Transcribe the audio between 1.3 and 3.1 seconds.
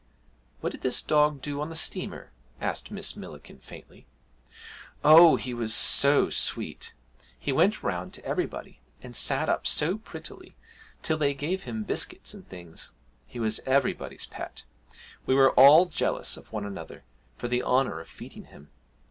do on the steamer?' asked